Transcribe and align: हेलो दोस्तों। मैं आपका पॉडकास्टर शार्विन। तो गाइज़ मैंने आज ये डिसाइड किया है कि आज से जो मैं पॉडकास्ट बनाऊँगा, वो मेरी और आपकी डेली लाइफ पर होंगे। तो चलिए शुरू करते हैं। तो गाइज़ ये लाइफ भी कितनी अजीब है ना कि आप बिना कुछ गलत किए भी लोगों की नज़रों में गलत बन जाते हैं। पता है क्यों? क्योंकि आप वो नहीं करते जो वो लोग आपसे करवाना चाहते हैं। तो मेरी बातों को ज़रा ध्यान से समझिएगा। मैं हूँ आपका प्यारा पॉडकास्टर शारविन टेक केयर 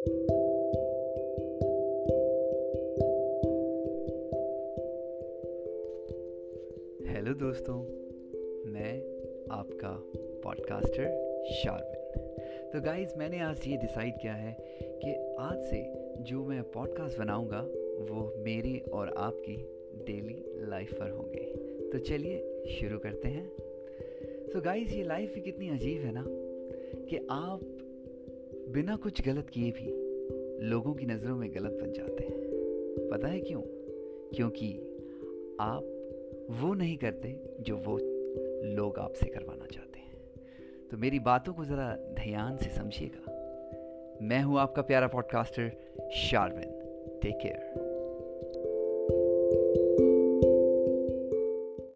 हेलो 0.00 0.14
दोस्तों। 7.34 7.82
मैं 8.70 9.02
आपका 9.50 10.04
पॉडकास्टर 10.44 11.04
शार्विन। 11.52 12.20
तो 12.72 12.80
गाइज़ 12.80 13.18
मैंने 13.18 13.40
आज 13.40 13.60
ये 13.66 13.76
डिसाइड 13.76 14.14
किया 14.22 14.32
है 14.32 14.56
कि 14.82 15.36
आज 15.38 15.58
से 15.58 15.94
जो 16.22 16.44
मैं 16.44 16.62
पॉडकास्ट 16.62 17.18
बनाऊँगा, 17.18 17.60
वो 18.12 18.34
मेरी 18.36 18.78
और 18.78 19.14
आपकी 19.16 19.56
डेली 20.04 20.44
लाइफ 20.70 20.94
पर 20.94 21.10
होंगे। 21.10 21.56
तो 21.90 21.98
चलिए 21.98 22.64
शुरू 22.80 22.98
करते 22.98 23.28
हैं। 23.28 23.48
तो 24.52 24.60
गाइज़ 24.60 24.94
ये 24.94 25.04
लाइफ 25.04 25.34
भी 25.34 25.40
कितनी 25.40 25.68
अजीब 25.68 26.00
है 26.02 26.12
ना 26.12 26.26
कि 27.04 27.26
आप 27.30 27.76
बिना 28.72 28.96
कुछ 28.96 29.22
गलत 29.22 29.50
किए 29.50 29.70
भी 29.70 30.10
लोगों 30.66 30.94
की 30.94 31.06
नज़रों 31.06 31.36
में 31.36 31.54
गलत 31.54 31.72
बन 31.72 31.92
जाते 31.92 32.24
हैं। 32.24 32.40
पता 33.12 33.28
है 33.28 33.40
क्यों? 33.40 33.62
क्योंकि 34.36 34.78
आप 35.60 35.82
वो 36.50 36.74
नहीं 36.74 36.96
करते 36.96 37.40
जो 37.60 37.76
वो 37.76 37.98
लोग 38.66 38.98
आपसे 38.98 39.26
करवाना 39.26 39.66
चाहते 39.66 39.98
हैं। 39.98 40.16
तो 40.90 40.96
मेरी 40.96 41.18
बातों 41.18 41.54
को 41.54 41.64
ज़रा 41.64 41.96
ध्यान 41.96 42.56
से 42.56 42.70
समझिएगा। 42.70 43.32
मैं 44.22 44.42
हूँ 44.42 44.58
आपका 44.58 44.82
प्यारा 44.82 45.06
पॉडकास्टर 45.06 45.72
शारविन 46.14 46.70
टेक 47.22 47.38
केयर 47.42 47.89